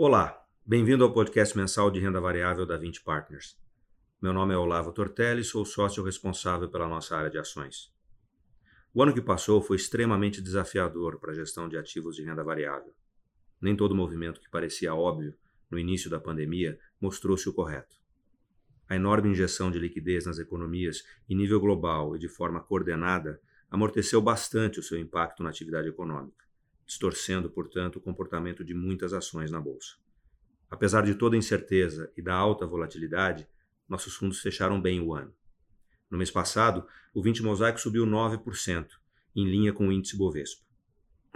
[0.00, 3.58] Olá, bem-vindo ao podcast mensal de renda variável da 20 Partners.
[4.22, 7.92] Meu nome é Olavo Tortelli e sou sócio responsável pela nossa área de ações.
[8.94, 12.94] O ano que passou foi extremamente desafiador para a gestão de ativos de renda variável.
[13.60, 15.34] Nem todo movimento que parecia óbvio
[15.68, 17.96] no início da pandemia mostrou-se o correto.
[18.88, 24.22] A enorme injeção de liquidez nas economias em nível global e de forma coordenada amorteceu
[24.22, 26.47] bastante o seu impacto na atividade econômica
[26.88, 29.96] distorcendo, portanto, o comportamento de muitas ações na bolsa.
[30.70, 33.46] Apesar de toda a incerteza e da alta volatilidade,
[33.86, 35.32] nossos fundos fecharam bem o ano.
[36.10, 38.88] No mês passado, o 20 Mosaico subiu 9%,
[39.36, 40.64] em linha com o índice Bovespa.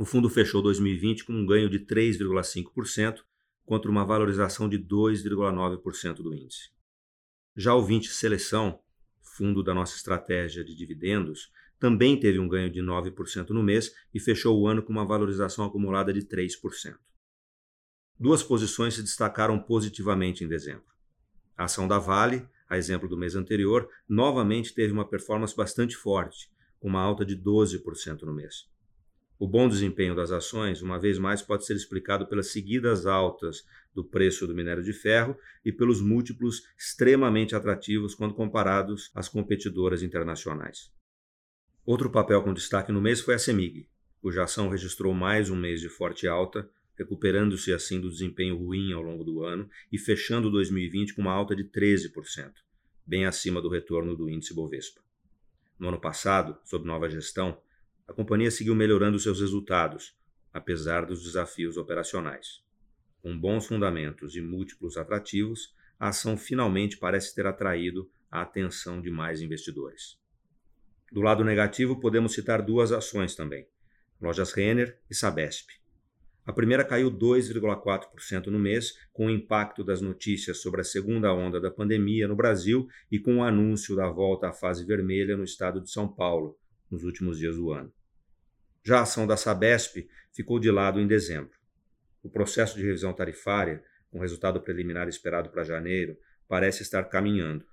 [0.01, 3.23] O fundo fechou 2020 com um ganho de 3,5%,
[3.67, 6.71] contra uma valorização de 2,9% do índice.
[7.55, 8.81] Já o 20 Seleção,
[9.37, 14.21] fundo da nossa estratégia de dividendos, também teve um ganho de 9% no mês e
[14.21, 16.97] fechou o ano com uma valorização acumulada de 3%.
[18.19, 20.85] Duas posições se destacaram positivamente em dezembro.
[21.57, 26.51] A ação da Vale, a exemplo do mês anterior, novamente teve uma performance bastante forte,
[26.79, 28.69] com uma alta de 12% no mês.
[29.39, 34.05] O bom desempenho das ações, uma vez mais, pode ser explicado pelas seguidas altas do
[34.05, 40.93] preço do minério de ferro e pelos múltiplos extremamente atrativos quando comparados às competidoras internacionais.
[41.85, 43.89] Outro papel com destaque no mês foi a Semig,
[44.21, 49.03] cuja ação registrou mais um mês de forte alta, recuperando-se assim do desempenho ruim ao
[49.03, 52.53] longo do ano e fechando 2020 com uma alta de 13%,
[53.05, 55.01] bem acima do retorno do índice Bovespa.
[55.77, 57.59] No ano passado, sob nova gestão,
[58.07, 60.17] a companhia seguiu melhorando seus resultados,
[60.53, 62.63] apesar dos desafios operacionais.
[63.21, 69.11] Com bons fundamentos e múltiplos atrativos, a ação finalmente parece ter atraído a atenção de
[69.11, 70.19] mais investidores.
[71.13, 73.69] Do lado negativo, podemos citar duas ações também:
[74.21, 75.71] Lojas Renner e Sabesp.
[76.45, 81.61] A primeira caiu 2,4% no mês, com o impacto das notícias sobre a segunda onda
[81.61, 85.81] da pandemia no Brasil e com o anúncio da volta à fase vermelha no estado
[85.81, 86.59] de São Paulo,
[86.93, 87.93] nos últimos dias do ano.
[88.85, 91.57] Já a ação da Sabesp ficou de lado em dezembro.
[92.23, 96.17] O processo de revisão tarifária, com resultado preliminar esperado para janeiro,
[96.47, 97.65] parece estar caminhando.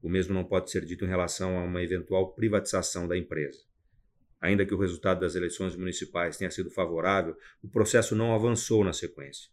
[0.00, 3.58] O mesmo não pode ser dito em relação a uma eventual privatização da empresa.
[4.40, 8.92] Ainda que o resultado das eleições municipais tenha sido favorável, o processo não avançou na
[8.92, 9.50] sequência.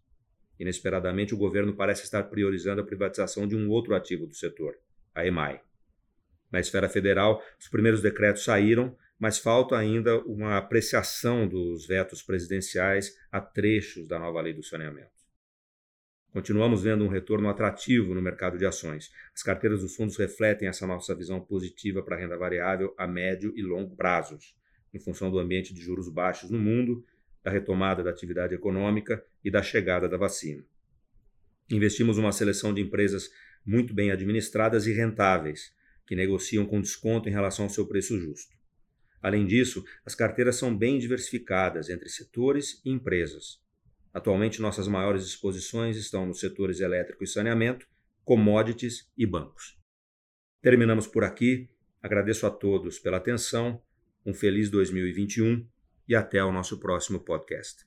[0.60, 4.78] Inesperadamente, o governo parece estar priorizando a privatização de um outro ativo do setor,
[5.14, 5.62] a EMAI.
[6.52, 13.18] Na esfera federal, os primeiros decretos saíram, mas falta ainda uma apreciação dos vetos presidenciais
[13.32, 15.18] a trechos da nova lei do saneamento.
[16.32, 19.12] Continuamos vendo um retorno atrativo no mercado de ações.
[19.34, 23.54] As carteiras dos fundos refletem essa nossa visão positiva para a renda variável a médio
[23.56, 24.56] e longo prazos,
[24.94, 27.04] em função do ambiente de juros baixos no mundo,
[27.44, 30.64] da retomada da atividade econômica e da chegada da vacina.
[31.72, 33.32] Investimos uma seleção de empresas
[33.66, 35.74] muito bem administradas e rentáveis,
[36.06, 38.57] que negociam com desconto em relação ao seu preço justo.
[39.22, 43.60] Além disso, as carteiras são bem diversificadas entre setores e empresas
[44.18, 47.88] Atualmente, nossas maiores exposições estão nos setores elétrico e saneamento,
[48.26, 49.78] commodities e bancos.
[50.60, 51.70] Terminamos por aqui.
[52.02, 53.80] Agradeço a todos pela atenção.
[54.26, 55.64] Um feliz 2021
[56.08, 57.86] e até o nosso próximo podcast.